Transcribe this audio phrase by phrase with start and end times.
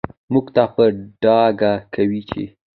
[0.31, 0.83] موږ ته په
[1.23, 2.43] ډاګه کوي چې